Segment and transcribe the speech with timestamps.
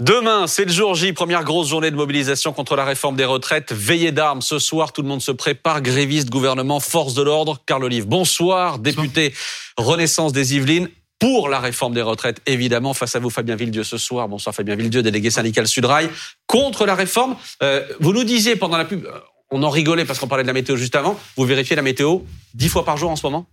[0.00, 3.70] Demain, c'est le jour J, première grosse journée de mobilisation contre la réforme des retraites.
[3.70, 5.82] Veillée d'armes ce soir, tout le monde se prépare.
[5.82, 7.60] Grévistes, gouvernement, force de l'ordre.
[7.66, 8.78] Carl Olive, bonsoir.
[8.78, 9.34] Député
[9.76, 12.94] Renaissance des Yvelines pour la réforme des retraites, évidemment.
[12.94, 14.26] Face à vous, Fabien Villedieu ce soir.
[14.26, 16.08] Bonsoir Fabien Villedieu, délégué syndical Sudrail.
[16.46, 19.10] Contre la réforme, euh, vous nous disiez pendant la pub, euh,
[19.50, 22.20] on en rigolait parce qu'on parlait de la météo juste avant, vous vérifiez la météo
[22.54, 23.46] dix fois par jour en ce moment?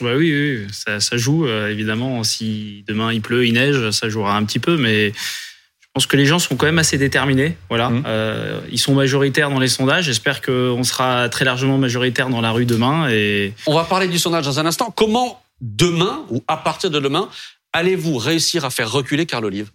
[0.00, 2.24] Bah oui, oui, ça, ça joue euh, évidemment.
[2.24, 5.12] Si demain il pleut, il neige, ça jouera un petit peu, mais
[5.92, 7.56] pense que les gens sont quand même assez déterminés.
[7.68, 8.04] Voilà, mmh.
[8.06, 10.06] euh, ils sont majoritaires dans les sondages.
[10.06, 13.08] J'espère qu'on sera très largement majoritaire dans la rue demain.
[13.10, 14.90] Et on va parler du sondage dans un instant.
[14.90, 17.28] Comment demain ou à partir de demain
[17.72, 19.70] allez-vous réussir à faire reculer Carl Olive?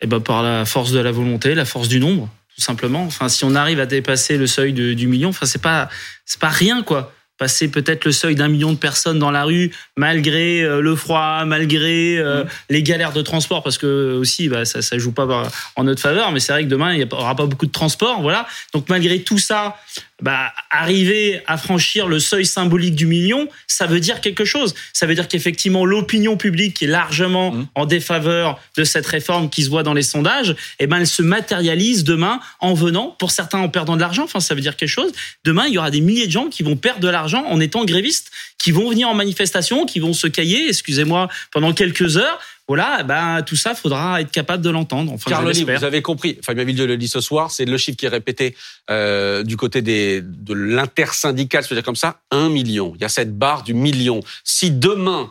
[0.00, 3.02] Eh ben par la force de la volonté, la force du nombre, tout simplement.
[3.04, 5.88] Enfin, si on arrive à dépasser le seuil de, du million, enfin c'est pas
[6.24, 9.70] c'est pas rien quoi passer peut-être le seuil d'un million de personnes dans la rue,
[9.96, 12.48] malgré euh, le froid, malgré euh, mmh.
[12.70, 16.32] les galères de transport, parce que aussi bah, ça ça joue pas en notre faveur,
[16.32, 18.46] mais c'est vrai que demain il n'y aura pas beaucoup de transport, voilà.
[18.74, 19.76] Donc malgré tout ça,
[20.20, 24.74] bah, arriver à franchir le seuil symbolique du million, ça veut dire quelque chose.
[24.92, 27.68] Ça veut dire qu'effectivement l'opinion publique qui est largement mmh.
[27.76, 31.22] en défaveur de cette réforme qui se voit dans les sondages, eh ben elle se
[31.22, 34.24] matérialise demain en venant, pour certains en perdant de l'argent.
[34.24, 35.12] Enfin, ça veut dire quelque chose.
[35.44, 37.84] Demain, il y aura des milliers de gens qui vont perdre de l'argent en étant
[37.84, 43.02] grévistes, qui vont venir en manifestation, qui vont se cailler, excusez-moi, pendant quelques heures voilà,
[43.02, 45.10] ben tout ça, faudra être capable de l'entendre.
[45.10, 46.38] Enfin, Carloni, vous avez compris.
[46.42, 48.54] Fabien Villedieu le dit ce soir, c'est le chiffre qui est répété
[48.90, 52.92] euh, du côté des, de l'intersyndical, je veux dire comme ça, un million.
[52.94, 54.20] Il y a cette barre du million.
[54.44, 55.30] Si demain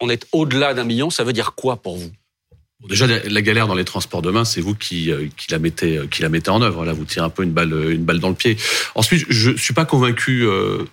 [0.00, 2.10] on est au-delà d'un million, ça veut dire quoi pour vous?
[2.88, 6.22] Déjà, la galère dans les transports demain, c'est vous qui, euh, la mettez, euh, qui
[6.22, 6.84] la mettez en œuvre.
[6.84, 8.56] Là, vous tirez un peu une balle, une balle dans le pied.
[8.94, 10.46] Ensuite, je suis pas convaincu.
[10.46, 10.84] Euh,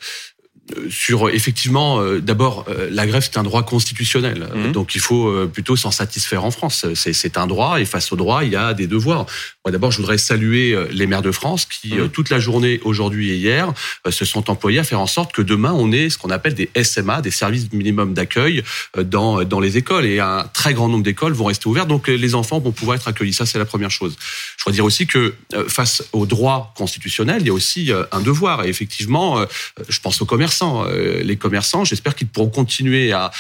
[0.90, 4.72] sur effectivement, euh, d'abord, euh, la grève c'est un droit constitutionnel, mmh.
[4.72, 6.86] donc il faut euh, plutôt s'en satisfaire en France.
[6.96, 9.26] C'est un droit et face au droit, il y a des devoirs.
[9.66, 12.10] Moi, d'abord, je voudrais saluer les maires de France qui, mmh.
[12.10, 13.74] toute la journée, aujourd'hui et hier,
[14.10, 16.70] se sont employés à faire en sorte que demain, on ait ce qu'on appelle des
[16.84, 18.64] SMA, des services minimum d'accueil
[18.98, 22.36] dans dans les écoles et un très grand nombre d'écoles vont rester ouvertes, donc les
[22.36, 23.34] enfants vont pouvoir être accueillis.
[23.34, 24.16] Ça, c'est la première chose.
[24.58, 25.34] Je voudrais dire aussi que
[25.68, 28.66] face au droit constitutionnel, il y a aussi un devoir.
[28.66, 29.46] Et effectivement,
[29.88, 33.32] je pense au commerce euh, les commerçants, j'espère qu'ils pourront continuer à,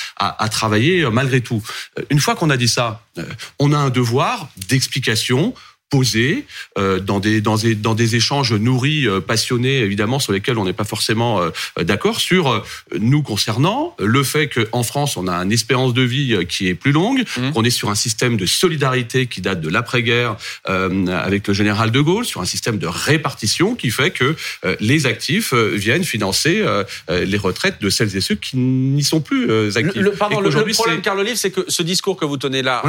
[0.49, 1.61] travailler euh, malgré tout.
[1.99, 3.01] Euh, une fois qu'on a dit ça,
[3.59, 5.53] on a un devoir d'explication
[5.93, 6.45] posé
[6.79, 10.65] euh, dans des dans des dans des échanges nourris, euh, passionnés évidemment sur lesquels on
[10.65, 11.51] n'est pas forcément euh,
[11.83, 12.65] d'accord sur
[12.99, 16.93] nous concernant le fait qu'en France on a une espérance de vie qui est plus
[16.93, 17.51] longue, mmh.
[17.51, 22.01] qu'on est sur un système de solidarité qui date de l'après-guerre avec le général de
[22.01, 24.35] Gaulle, sur un système de répartition qui fait que
[24.79, 26.63] les actifs viennent financer
[27.09, 30.01] les retraites de celles et ceux qui n'y sont plus actifs.
[30.01, 32.81] Le, pardon, le, problème, Carl Olive, c'est que ce discours que vous tenez là,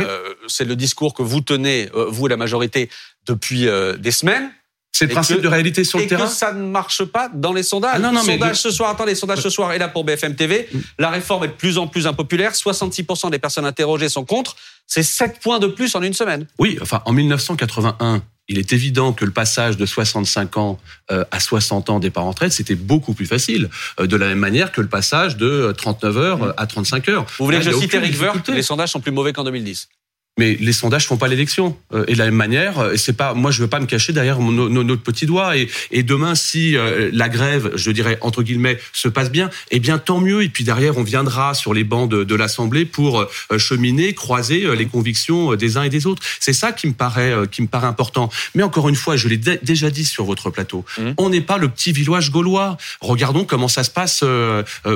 [0.47, 2.88] c'est le discours que vous tenez, vous la majorité,
[3.27, 4.50] depuis euh, des semaines.
[4.93, 6.27] C'est le principe de réalité sur le terrain.
[6.27, 7.94] Et que ça ne marche pas dans les sondages.
[7.97, 10.69] Ah non, non, sondage ce soir, attendez, sondage ce soir est là pour BFM TV.
[11.00, 12.53] La réforme est de plus en plus impopulaire.
[12.53, 14.54] 66% des personnes interrogées sont contre.
[14.87, 16.47] C'est 7 points de plus en une semaine.
[16.60, 20.78] Oui, enfin, en 1981, il est évident que le passage de 65 ans
[21.10, 24.38] euh, à 60 ans des parents retraite, c'était beaucoup plus facile, euh, de la même
[24.38, 26.54] manière que le passage de 39 heures mm.
[26.56, 27.27] à 35 heures.
[27.38, 28.49] Vous voulez que je cite Eric Woerth?
[28.49, 29.88] Les sondages sont plus mauvais qu'en 2010
[30.37, 31.77] mais les sondages font pas l'élection.
[31.93, 34.12] Euh, et de la même manière, euh, c'est pas, moi je veux pas me cacher
[34.12, 35.56] derrière notre petit doigt.
[35.56, 39.78] Et, et demain, si euh, la grève, je dirais entre guillemets, se passe bien, eh
[39.78, 40.43] bien tant mieux.
[40.43, 44.87] Et puis derrière, on viendra sur les bancs de, de l'Assemblée pour cheminer, croiser les
[44.87, 46.22] convictions des uns et des autres.
[46.41, 48.31] C'est ça qui me paraît, qui me paraît important.
[48.55, 51.11] Mais encore une fois, je l'ai déjà dit sur votre plateau, mmh.
[51.19, 52.77] on n'est pas le petit village gaulois.
[53.01, 54.25] Regardons comment ça se passe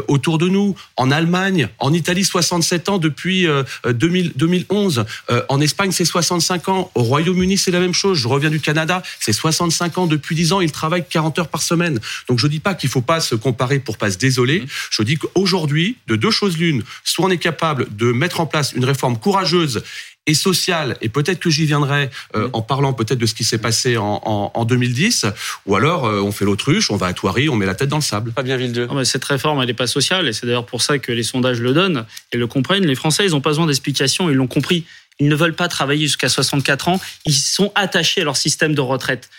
[0.09, 0.75] autour de nous.
[0.97, 3.47] En Allemagne, en Italie, 67 ans depuis
[3.87, 5.05] 2000, 2011.
[5.31, 6.91] Euh, en Espagne, c'est 65 ans.
[6.95, 8.19] Au Royaume-Uni, c'est la même chose.
[8.19, 10.07] Je reviens du Canada, c'est 65 ans.
[10.07, 12.01] Depuis 10 ans, ils travaillent 40 heures par semaine.
[12.29, 14.65] Donc je dis pas qu'il faut pas se comparer pour pas se désoler.
[14.91, 18.73] Je dis qu'aujourd'hui, de deux choses l'une, soit on est capable de mettre en place
[18.73, 19.83] une réforme courageuse
[20.29, 23.59] et sociale, et peut-être que j'y viendrai euh, en parlant peut-être de ce qui s'est
[23.59, 25.25] passé en, en, en, 2010,
[25.65, 27.97] ou alors euh, on fait l'autruche, on va à Thoiry, on met la tête dans
[27.97, 28.33] le sable.
[28.33, 28.87] Pas bien Villedieu.
[28.87, 31.61] Non, cette réforme, elle n'est pas sociale, et c'est d'ailleurs pour ça que les sondages
[31.61, 32.87] le donnent et le comprennent.
[32.87, 34.85] Les Français, ils n'ont pas besoin d'explications, ils l'ont compris.
[35.19, 37.01] Ils ne veulent pas travailler jusqu'à 64 ans.
[37.25, 39.31] Ils sont attachés à leur système de retraite.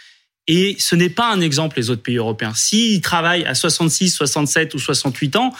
[0.48, 2.54] Et ce n'est pas un exemple les autres pays européens.
[2.56, 5.54] S'ils travaillent à 66, 67 ou 68 ans,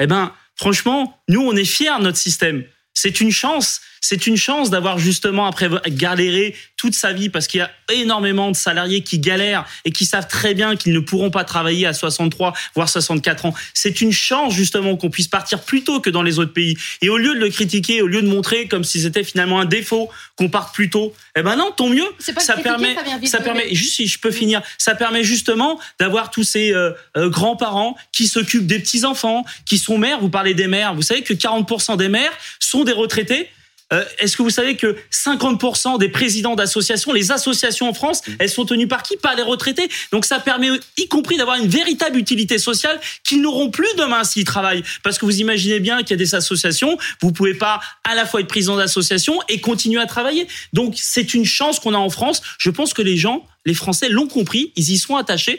[0.00, 2.62] eh ben, franchement, nous, on est fiers de notre système.
[2.94, 3.80] c'est une chance.
[4.00, 8.50] C'est une chance d'avoir justement après galéré toute sa vie parce qu'il y a énormément
[8.50, 11.92] de salariés qui galèrent et qui savent très bien qu'ils ne pourront pas travailler à
[11.92, 13.54] 63 voire 64 ans.
[13.74, 16.76] C'est une chance justement qu'on puisse partir plus tôt que dans les autres pays.
[17.02, 19.64] Et au lieu de le critiquer, au lieu de montrer comme si c'était finalement un
[19.64, 22.06] défaut qu'on parte plus tôt, eh ben non, tant mieux.
[22.18, 26.72] ça permet, ça permet, juste si je peux finir, ça permet justement d'avoir tous ces
[26.72, 30.20] euh, euh, grands-parents qui s'occupent des petits enfants, qui sont mères.
[30.20, 30.94] Vous parlez des mères.
[30.94, 33.48] Vous savez que 40% des mères sont des retraités
[33.92, 38.32] euh, est-ce que vous savez que 50% des présidents d'associations, les associations en France, mm.
[38.38, 39.88] elles sont tenues par qui Par les retraités.
[40.12, 44.44] Donc ça permet y compris d'avoir une véritable utilité sociale qu'ils n'auront plus demain s'ils
[44.44, 44.82] travaillent.
[45.02, 48.26] Parce que vous imaginez bien qu'il y a des associations, vous pouvez pas à la
[48.26, 50.46] fois être président d'association et continuer à travailler.
[50.72, 52.42] Donc c'est une chance qu'on a en France.
[52.58, 55.58] Je pense que les gens les Français l'ont compris, ils y sont attachés,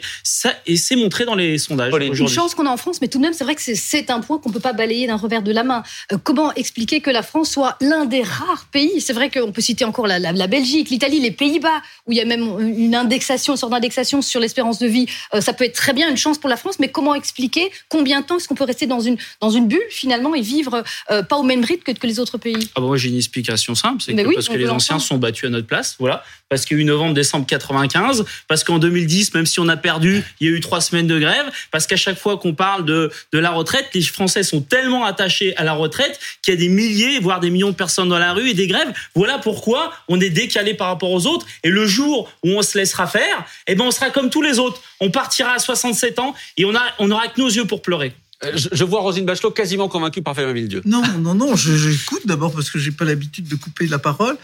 [0.66, 1.92] et c'est montré dans les sondages.
[1.94, 4.20] Une chance qu'on a en France, mais tout de même, c'est vrai que c'est un
[4.20, 5.84] point qu'on ne peut pas balayer d'un revers de la main.
[6.12, 9.60] Euh, comment expliquer que la France soit l'un des rares pays C'est vrai qu'on peut
[9.60, 13.56] citer encore la, Belgique, l'Italie, les Pays-Bas, où il y a même une indexation, une
[13.58, 15.06] sorte d'indexation sur l'espérance de vie.
[15.34, 18.22] Euh, ça peut être très bien une chance pour la France, mais comment expliquer combien
[18.22, 21.22] de temps est-ce qu'on peut rester dans une, dans une bulle, finalement, et vivre euh,
[21.22, 22.70] pas au même rythme que, les autres pays?
[22.74, 25.44] Ah, bah moi, j'ai une explication simple, c'est que parce que les anciens sont battus
[25.44, 27.99] à notre place, voilà, parce que 8 novembre, décembre 95,
[28.48, 31.18] parce qu'en 2010, même si on a perdu, il y a eu trois semaines de
[31.18, 35.56] grève, parce qu'à chaque fois qu'on parle de, la retraite, les Français sont tellement attachés
[35.56, 38.32] à la retraite qu'il y a des milliers, voire des millions de personnes dans la
[38.32, 38.92] rue et des grèves.
[39.14, 41.46] Voilà pourquoi on est décalé par rapport aux autres.
[41.64, 44.58] Et le jour où on se laissera faire, eh ben on sera comme tous les
[44.58, 44.80] autres.
[45.00, 48.12] On partira à 67 ans et on, a, aura que nos yeux pour pleurer.
[48.44, 50.82] Euh, je, vois Rosine Bachelot quasiment convaincue par Fabien Villedieu.
[50.84, 54.36] Non, non, non, j'écoute d'abord parce que j'ai pas l'habitude de couper la parole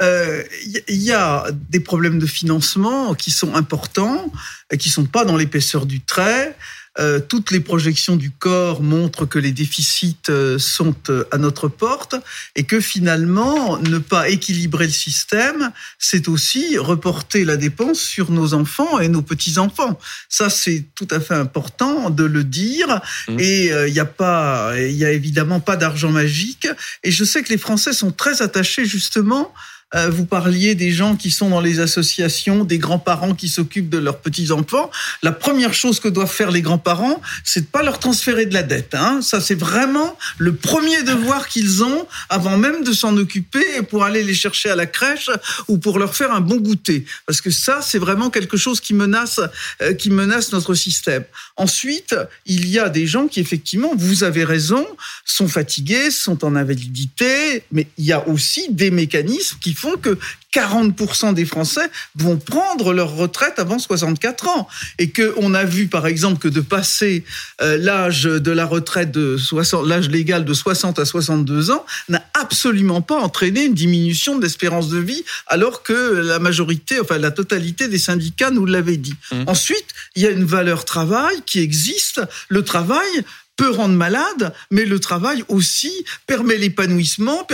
[0.00, 0.44] il euh,
[0.88, 4.32] y a des problèmes de financement qui sont importants,
[4.70, 6.56] et qui sont pas dans l'épaisseur du trait.
[7.00, 10.96] Euh, toutes les projections du corps montrent que les déficits euh, sont
[11.30, 12.16] à notre porte
[12.56, 18.52] et que finalement, ne pas équilibrer le système, c'est aussi reporter la dépense sur nos
[18.52, 19.98] enfants et nos petits-enfants.
[20.28, 23.00] Ça, c'est tout à fait important de le dire.
[23.28, 23.36] Mmh.
[23.38, 26.66] Et il n'y a pas, il y a évidemment pas d'argent magique.
[27.04, 29.54] Et je sais que les Français sont très attachés justement
[29.94, 33.96] euh, vous parliez des gens qui sont dans les associations, des grands-parents qui s'occupent de
[33.96, 34.90] leurs petits-enfants.
[35.22, 38.62] La première chose que doivent faire les grands-parents, c'est de pas leur transférer de la
[38.62, 38.94] dette.
[38.94, 39.20] Hein.
[39.22, 44.22] Ça, c'est vraiment le premier devoir qu'ils ont avant même de s'en occuper pour aller
[44.22, 45.30] les chercher à la crèche
[45.68, 47.06] ou pour leur faire un bon goûter.
[47.26, 49.40] Parce que ça, c'est vraiment quelque chose qui menace,
[49.80, 51.24] euh, qui menace notre système.
[51.56, 52.14] Ensuite,
[52.44, 54.86] il y a des gens qui, effectivement, vous avez raison,
[55.24, 60.18] sont fatigués, sont en invalidité, mais il y a aussi des mécanismes qui font que
[60.54, 64.68] 40% des Français vont prendre leur retraite avant 64 ans.
[64.98, 67.24] Et que on a vu, par exemple, que de passer
[67.60, 72.24] euh, l'âge de la retraite de 60, l'âge légal de 60 à 62 ans n'a
[72.34, 77.30] absolument pas entraîné une diminution de l'espérance de vie, alors que la majorité, enfin la
[77.30, 79.14] totalité des syndicats nous l'avaient dit.
[79.30, 79.44] Mmh.
[79.46, 79.86] Ensuite,
[80.16, 82.20] il y a une valeur travail qui existe.
[82.48, 83.24] Le travail,
[83.58, 85.92] peut rendre malade, mais le travail aussi
[86.26, 87.46] permet l'épanouissement,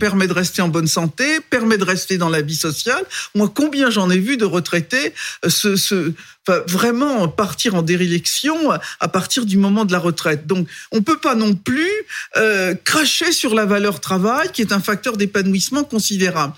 [0.00, 3.04] permet de rester en bonne santé, permet de rester dans la vie sociale.
[3.34, 5.12] Moi, combien j'en ai vu de retraités
[5.44, 6.14] euh, se,
[6.66, 8.56] vraiment partir en dérélection
[8.98, 10.46] à partir du moment de la retraite.
[10.46, 11.90] Donc, on peut pas non plus
[12.36, 16.54] euh, cracher sur la valeur travail, qui est un facteur d'épanouissement considérable.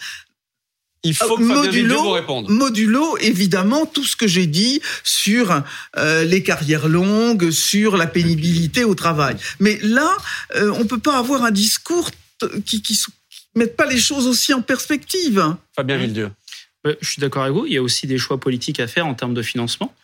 [1.05, 2.49] Il faut que modulo, vous réponde.
[2.49, 5.63] Modulo, évidemment, tout ce que j'ai dit sur
[5.97, 9.37] euh, les carrières longues, sur la pénibilité au travail.
[9.61, 10.17] Mais là,
[10.57, 12.11] euh, on peut pas avoir un discours
[12.65, 12.99] qui, qui,
[13.55, 15.55] met pas les choses aussi en perspective.
[15.77, 16.31] Fabien Villedieu.
[16.87, 17.67] Euh, je suis d'accord avec vous.
[17.67, 19.95] Il y a aussi des choix politiques à faire en termes de financement.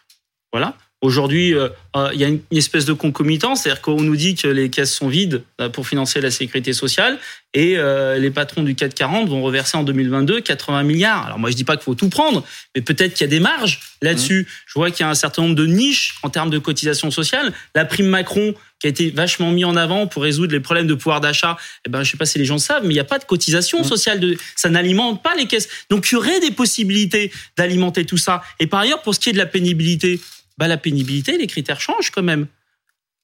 [0.53, 0.77] Voilà.
[1.03, 4.47] Aujourd'hui, euh, euh, il y a une, espèce de concomitance, c'est-à-dire qu'on nous dit que
[4.47, 7.19] les caisses sont vides euh, pour financer la sécurité sociale
[7.55, 7.79] et
[8.17, 11.27] les patrons du 440 vont reverser en 2022 80 milliards.
[11.27, 12.45] Alors moi, je dis pas qu'il faut tout prendre,
[12.77, 14.43] mais peut-être qu'il y a des marges là-dessus.
[14.43, 14.53] Mmh.
[14.67, 17.53] Je vois qu'il y a un certain nombre de niches en termes de cotisation sociale.
[17.75, 20.95] La prime Macron qui a été vachement mis en avant pour résoudre les problèmes de
[20.95, 21.57] pouvoir d'achat.
[21.85, 23.25] Eh ben, je sais pas si les gens savent, mais il n'y a pas de
[23.25, 23.85] cotisation mmh.
[23.85, 24.21] sociale.
[24.21, 25.69] De, ça n'alimente pas les caisses.
[25.91, 28.43] Donc, il y aurait des possibilités d'alimenter tout ça.
[28.61, 30.21] Et par ailleurs, pour ce qui est de la pénibilité,
[30.61, 32.47] bah, la pénibilité, les critères changent quand même.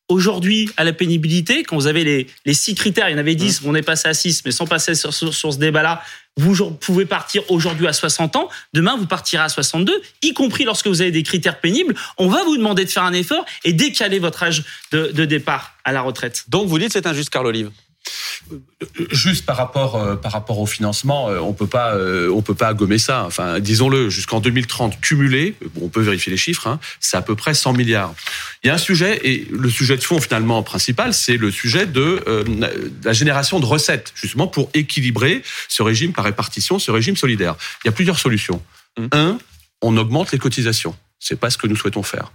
[0.08, 3.34] Aujourd'hui, à la pénibilité, quand vous avez les, les six critères, il y en avait
[3.34, 6.00] dix, on est passé à six, mais sans passer sur, sur, ce débat-là,
[6.38, 10.86] vous pouvez partir aujourd'hui à 60 ans, demain vous partirez à 62, y compris lorsque
[10.86, 11.94] vous avez des critères pénibles.
[12.16, 15.74] On va vous demander de faire un effort et décaler votre âge de, de départ
[15.84, 16.44] à la retraite.
[16.48, 17.70] Donc vous dites c'est injuste, Carl Olive
[19.10, 22.54] Juste par rapport euh, par rapport au financement, euh, on peut pas euh, on peut
[22.54, 23.24] pas gommer ça.
[23.24, 27.34] Enfin, disons-le, jusqu'en 2030 cumulé, bon, on peut vérifier les chiffres, hein, c'est à peu
[27.34, 28.14] près 100 milliards.
[28.62, 31.86] Il y a un sujet et le sujet de fond finalement principal, c'est le sujet
[31.86, 32.22] de
[33.02, 37.56] la génération de recettes, justement pour équilibrer ce régime par répartition, ce régime solidaire.
[37.84, 38.62] Il y a plusieurs solutions.
[38.98, 39.06] Mmh.
[39.12, 39.38] Un,
[39.82, 40.94] on augmente les cotisations.
[41.18, 42.30] C'est pas ce que nous souhaitons faire.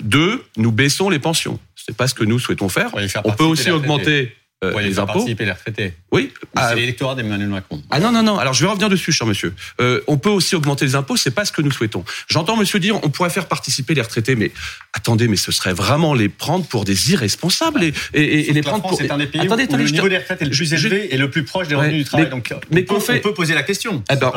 [0.00, 1.58] deux, nous baissons les pensions.
[1.74, 2.90] C'est pas ce que nous souhaitons faire.
[3.24, 4.34] On peut aussi augmenter
[4.72, 5.14] euh, les impôts.
[5.14, 5.94] participer les retraités.
[6.12, 6.32] Oui.
[6.34, 7.82] c'est ah, l'électorat d'Emmanuel Macron.
[7.90, 8.38] Ah non, non, non.
[8.38, 9.54] Alors, je vais revenir dessus, cher monsieur.
[9.80, 12.04] Euh, on peut aussi augmenter les impôts, c'est pas ce que nous souhaitons.
[12.28, 14.50] J'entends monsieur dire, on pourrait faire participer les retraités, mais
[14.92, 19.00] attendez, mais ce serait vraiment les prendre pour des irresponsables et, et, les prendre pour.
[19.00, 21.30] Un des pays attendez, où, le niveau des retraites est le plus élevé et le
[21.30, 22.28] plus proche des revenus du travail.
[22.28, 24.02] Donc, mais on, peut, on peut poser la question.
[24.10, 24.32] Eh ben,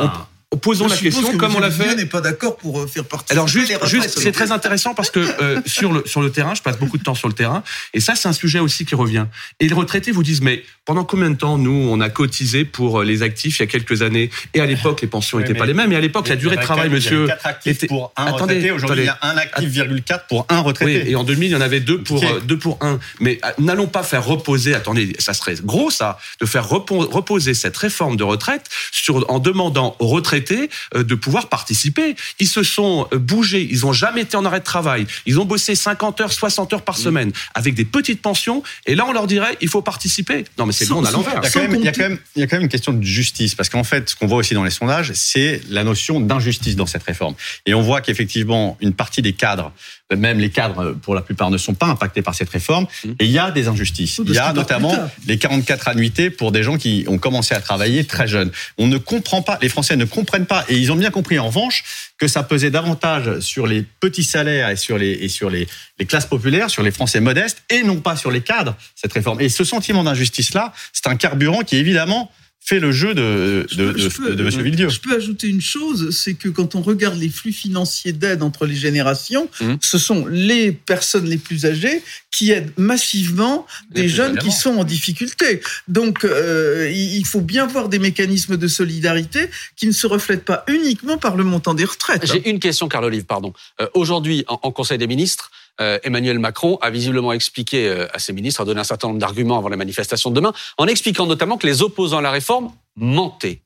[0.56, 1.94] Posons la question comme on l'a fait.
[1.96, 3.34] n'est pas d'accord pour euh, faire partie.
[3.34, 6.62] Alors juste, juste c'est très intéressant parce que euh, sur le sur le terrain, je
[6.62, 7.63] passe beaucoup de temps sur le terrain,
[7.94, 9.25] et ça c'est un sujet aussi qui revient.
[9.60, 13.01] Et les retraités vous disent mais pendant combien de temps nous on a cotisé pour
[13.01, 14.30] euh, les actifs il y a quelques années?
[14.54, 16.62] Et à l'époque les pensions n'étaient pas les mêmes et à l'époque la durée de
[16.62, 17.27] travail, monsieur,
[17.66, 21.01] était pour un attendez, aujourd'hui il y a un actif virgule pour un retraité.
[21.04, 23.00] Oui, et en 2000 il y en avait deux pour deux pour un.
[23.20, 24.74] Mais n'allons pas faire reposer.
[24.74, 29.98] Attendez, ça serait gros ça de faire reposer cette réforme de retraite sur en demandant
[30.00, 32.15] aux retraités de pouvoir participer.
[32.39, 35.08] Ils se sont euh, bougés, ils n'ont jamais été en arrêt de travail.
[35.25, 37.01] Ils ont bossé 50 heures, 60 heures par mm.
[37.01, 38.63] semaine avec des petites pensions.
[38.86, 40.46] Et là, on leur dirait, il faut participer.
[40.58, 41.41] Non, mais c'est bon, on a l'envers.
[41.44, 44.38] Il y a quand même une question de justice parce qu'en fait, ce qu'on voit
[44.38, 47.36] aussi dans les sondages, c'est la notion d'injustice dans cette réforme.
[47.65, 49.72] Et on voit qu'effectivement, une partie des cadres
[50.15, 52.86] même les cadres, pour la plupart, ne sont pas impactés par cette réforme.
[53.03, 53.10] Mmh.
[53.20, 54.22] Et il y a des injustices.
[54.25, 54.96] Il y a notamment
[55.27, 58.51] les 44 annuités pour des gens qui ont commencé à travailler très jeunes.
[58.77, 61.48] On ne comprend pas, les Français ne comprennent pas, et ils ont bien compris en
[61.48, 61.84] revanche
[62.17, 65.67] que ça pesait davantage sur les petits salaires et sur les, et sur les,
[66.00, 69.41] les classes populaires, sur les Français modestes, et non pas sur les cadres, cette réforme.
[69.41, 72.31] Et ce sentiment d'injustice-là, c'est un carburant qui, évidemment,
[72.67, 74.62] fait le jeu de, de, de, de, M.
[74.62, 74.89] Villedieu.
[74.89, 78.65] Je peux ajouter une chose, c'est que quand on regarde les flux financiers d'aide entre
[78.65, 79.75] les générations, mmh.
[79.81, 84.83] ce sont les personnes les plus âgées qui aident massivement des jeunes qui sont en
[84.83, 85.62] difficulté.
[85.88, 90.65] Donc, euh, il faut bien voir des mécanismes de solidarité qui ne se reflètent pas
[90.67, 92.25] uniquement par le montant des retraites.
[92.25, 93.53] J'ai une question, Carl Olive, pardon.
[93.79, 98.19] Euh, aujourd'hui, en, en Conseil des ministres, euh, Emmanuel Macron a visiblement expliqué euh, à
[98.19, 101.25] ses ministres, a donné un certain nombre d'arguments avant la manifestation de demain, en expliquant
[101.25, 103.62] notamment que les opposants à la réforme mentaient,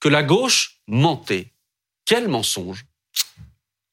[0.00, 1.48] que la gauche mentait.
[2.04, 2.84] Quel mensonge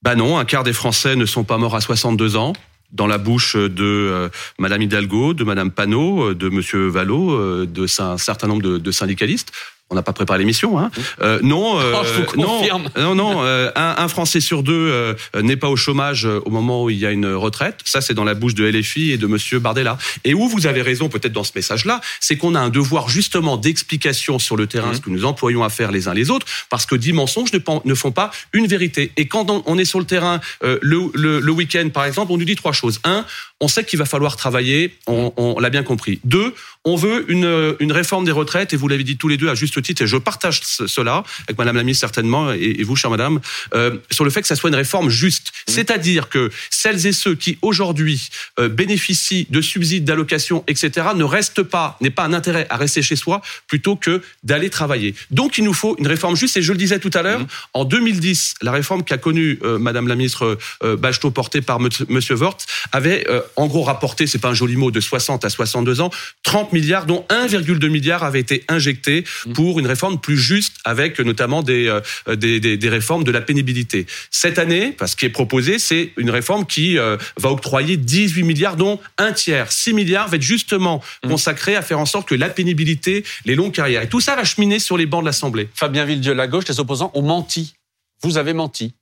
[0.02, 2.54] Bah non, un quart des Français ne sont pas morts à 62 ans
[2.92, 8.18] dans la bouche de euh, Madame Hidalgo, de Madame Panot, de Monsieur Vallot, de un
[8.18, 9.52] certain nombre de syndicalistes
[9.90, 10.92] on n'a pas préparé l'émission, hein.
[11.22, 12.62] Euh, non, euh, oh, non,
[12.98, 16.84] non, non, euh, un, un, Français sur deux euh, n'est pas au chômage au moment
[16.84, 17.80] où il y a une retraite.
[17.86, 19.98] Ça, c'est dans la bouche de LFI et de Monsieur Bardella.
[20.24, 23.58] Et où vous avez raison, peut-être dans ce message-là, c'est qu'on a un devoir justement
[23.58, 24.96] d'explication sur le terrain, mmh.
[24.96, 27.60] ce que nous employons à faire les uns les autres, parce que dix mensonges ne,
[27.86, 29.12] ne font pas une vérité.
[29.18, 32.46] Et quand on est sur le terrain le, le, le week-end, par exemple, on nous
[32.46, 33.00] dit trois choses.
[33.04, 33.26] Un,
[33.62, 36.20] on sait qu'il va falloir travailler, on, l'a bien compris.
[36.24, 36.54] Deux,
[36.86, 39.56] on veut une, une réforme des retraites, et vous l'avez dit tous les deux à
[39.56, 43.40] juste titre, et je partage cela avec Madame la certainement, et, vous, chère Madame,
[43.74, 45.52] euh, sur le fait que ça soit une réforme juste.
[45.70, 45.74] Mmh.
[45.74, 51.64] C'est-à-dire que celles et ceux qui aujourd'hui euh, bénéficient de subsides, d'allocations, etc., ne restent
[51.64, 55.16] pas, n'aient pas un intérêt à rester chez soi plutôt que d'aller travailler.
[55.32, 57.48] Donc il nous faut une réforme juste, et je le disais tout à l'heure, mmh.
[57.74, 62.36] en 2010, la réforme qu'a connue euh, Madame la ministre euh, Bachelot portée par Monsieur
[62.36, 62.58] Vort
[62.92, 66.10] avait en gros rapporté, c'est pas un joli mot, de 60 à 62 ans,
[66.44, 69.54] 30 milliards, dont 1,2 milliard avait été injecté mmh.
[69.54, 73.42] pour une réforme plus juste, avec notamment des, euh, des, des, des, réformes de la
[73.42, 74.06] pénibilité.
[74.32, 78.76] Cette année, ce qui est proposé, c'est une réforme qui euh, va octroyer 18 milliards,
[78.76, 81.30] dont un tiers, 6 milliards, va être justement mmh.
[81.30, 84.44] consacré à faire en sorte que la pénibilité, les longues carrières, et tout ça va
[84.44, 85.70] cheminer sur les bancs de l'Assemblée.
[85.74, 87.76] Fabien Villedieu, la gauche, les opposants ont menti.
[88.22, 88.94] Vous avez menti.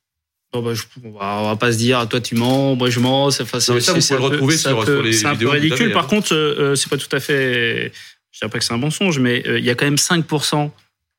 [0.54, 3.32] Bon bah, je, on, va, pas se dire toi tu mens, moi je mens.
[3.32, 5.92] C'est ça, vous pouvez le retrouver sur, les un peu ridicule.
[5.92, 6.08] Par hein.
[6.08, 7.92] contre, euh, c'est pas tout à fait.
[8.32, 10.70] Je dirais pas que c'est un mensonge, mais euh, il y a quand même 5%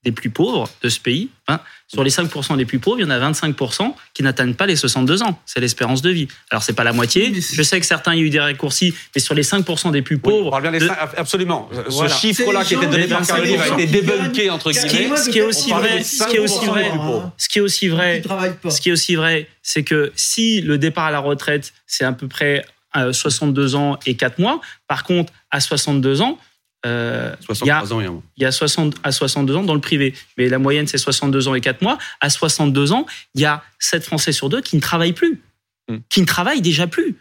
[0.05, 1.29] des plus pauvres de ce pays.
[1.49, 1.61] Hein.
[1.89, 4.77] Sur les 5% des plus pauvres, il y en a 25% qui n'atteignent pas les
[4.77, 5.41] 62 ans.
[5.45, 6.29] C'est l'espérance de vie.
[6.51, 7.33] Alors, c'est pas la moitié.
[7.35, 10.03] Je sais que certains, il y a eu des raccourcis, mais sur les 5% des
[10.03, 10.47] plus pauvres.
[10.47, 11.69] on parle bien des 5, absolument.
[11.89, 15.17] Ce chiffre-là qui était donné par Caroline a été débunké, entre guillemets.
[15.17, 16.93] Ce qui est aussi vrai, ce qui est aussi vrai,
[17.37, 18.23] ce qui est aussi vrai,
[18.69, 22.13] ce qui est aussi vrai, c'est que si le départ à la retraite, c'est à
[22.13, 22.65] peu près
[22.95, 26.39] 62 euh, ans et 4 mois, par contre, à 62 ans,
[26.87, 30.59] euh, 63 ans, il y a 60 à 62 ans dans le privé, mais la
[30.59, 31.99] moyenne c'est 62 ans et 4 mois.
[32.21, 35.41] À 62 ans, il y a 7 Français sur 2 qui ne travaillent plus,
[35.89, 35.97] hmm.
[36.09, 37.17] qui ne travaillent déjà plus.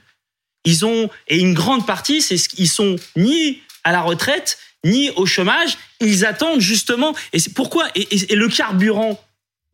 [0.63, 5.25] Ils ont et une grande partie, c'est qu'ils sont ni à la retraite ni au
[5.25, 5.77] chômage.
[6.01, 7.15] Ils attendent justement.
[7.33, 9.19] Et c'est pourquoi et, et- et le carburant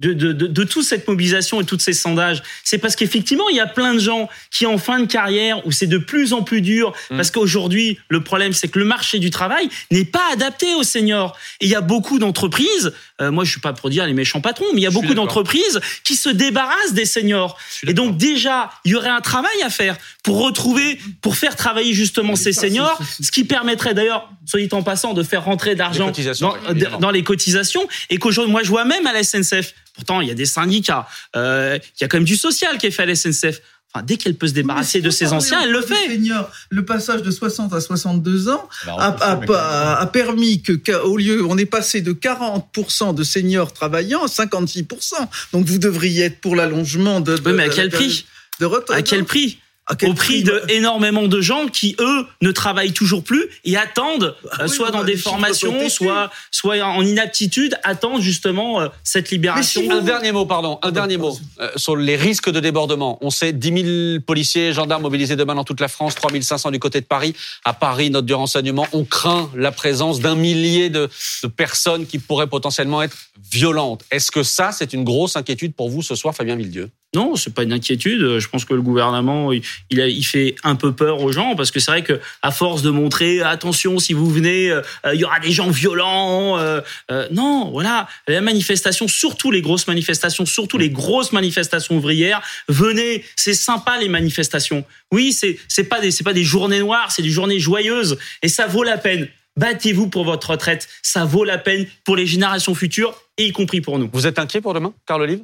[0.03, 3.55] de, de, de, de toute cette mobilisation et tous ces sondages, c'est parce qu'effectivement, il
[3.55, 6.43] y a plein de gens qui, en fin de carrière, où c'est de plus en
[6.43, 7.15] plus dur, Mm.
[7.17, 11.37] parce qu'aujourd'hui, le problème, c'est que le marché du travail n'est pas adapté aux seniors.
[11.59, 14.41] Et il y a beaucoup d'entreprises, euh, moi, je suis pas pour dire les méchants
[14.41, 17.57] patrons, mais il y a Je beaucoup d'entreprises qui se débarrassent des seniors.
[17.87, 21.93] Et donc, déjà, il y aurait un travail à faire pour retrouver, pour faire travailler
[21.93, 25.73] justement ces ça, seniors, ce qui permettrait d'ailleurs, soit dit en passant, de faire rentrer
[25.73, 29.23] de l'argent dans, oui, dans les cotisations et qu'aujourd'hui, moi, je vois même à la
[29.23, 32.77] SNCF, pourtant, il y a des syndicats, euh, il y a quand même du social
[32.77, 33.59] qui est fait à la SNCF.
[33.95, 36.07] Enfin, dès qu'elle peut se débarrasser de ses anciens, elle le fait.
[36.07, 41.59] Senior, le passage de 60 à 62 ans Alors, a, permis que, au lieu, on
[41.59, 45.13] est passé de 40% de seniors travaillant à 56%.
[45.51, 48.25] Donc vous devriez être pour l'allongement de, de- Oui, mais à quel prix
[48.59, 48.97] de retraite.
[48.97, 49.59] À quel prix
[50.03, 54.61] Au prix de énormément de gens qui, eux, ne travaillent toujours plus et attendent, Ah
[54.61, 59.81] euh, oui, soit dans des formations, soit, soit en inaptitude, attendent justement euh, cette libération.
[59.81, 63.17] si Un dernier mot, pardon, un dernier mot euh, sur les risques de débordement.
[63.19, 66.79] On sait 10 000 policiers, gendarmes mobilisés demain dans toute la France, 3 500 du
[66.79, 67.35] côté de Paris.
[67.65, 71.09] À Paris, note du renseignement, on craint la présence d'un millier de,
[71.43, 73.17] de personnes qui pourraient potentiellement être
[73.51, 74.05] violentes.
[74.11, 76.89] Est-ce que ça, c'est une grosse inquiétude pour vous ce soir, Fabien Villedieu?
[77.15, 78.39] Non, c'est pas une inquiétude.
[78.39, 81.69] Je pense que le gouvernement, il, a- il fait un peu peur aux gens parce
[81.69, 84.81] que c'est vrai que à force de montrer attention, si vous venez, euh,
[85.13, 86.57] il y aura des gens violents.
[86.57, 92.41] euh, euh, non, voilà, la manifestation, surtout les grosses manifestations, surtout les grosses manifestations ouvrières.
[92.67, 94.83] Venez, c'est sympa les manifestations.
[95.11, 98.47] Oui, c'est c'est pas des c'est pas des journées noires, c'est des journées joyeuses et
[98.47, 99.27] ça vaut la peine.
[99.55, 103.81] Battez-vous pour votre retraite, ça vaut la peine pour les générations futures et y compris
[103.81, 104.09] pour nous.
[104.11, 105.43] Vous êtes inquiet pour demain, Carl Olive?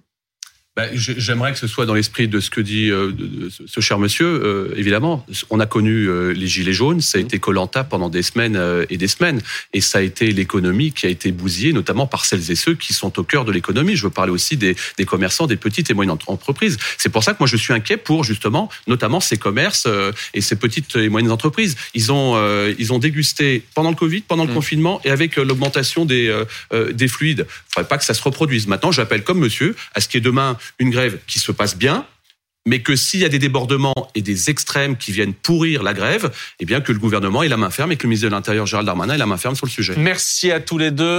[0.80, 3.82] Bah, J'aimerais que ce soit dans l'esprit de ce que dit euh, de- de ce-
[3.82, 4.28] cher monsieur.
[4.28, 8.22] euh, évidemment, on a connu euh, les gilets jaunes, ça a été Colanta pendant des
[8.24, 8.58] semaines
[8.90, 9.42] et des semaines,
[9.74, 12.94] et ça a été l'économie qui a été bousillée, notamment par celles et ceux qui
[12.94, 13.98] sont au cœur de l'économie.
[13.98, 16.78] Je veux parler aussi des, des commerçants, des petites et moyennes entre- entreprises.
[16.98, 19.86] C'est pour ça que moi je suis inquiet pour justement, notamment ces commerces
[20.34, 21.76] et ces petites et moyennes entreprises.
[21.94, 22.30] Ils ont
[22.78, 24.56] ils ont dégusté pendant le Covid, pendant le Mm.
[24.56, 26.34] confinement et avec l'augmentation des
[26.94, 27.46] des fluides.
[27.50, 28.68] Il faudrait pas que ça se reproduise.
[28.68, 31.78] Maintenant, j'appelle comme monsieur à ce qu'il y ait demain une grève qui se passe
[31.78, 32.06] bien,
[32.66, 36.32] mais que s'il y a des débordements et des extrêmes qui viennent pourrir la grève,
[36.60, 38.66] eh bien que le gouvernement ait la main ferme et que le ministre de l'Intérieur
[38.66, 39.96] Gérald Darmanin ait la main ferme sur le sujet.
[39.98, 41.18] Merci à tous les deux.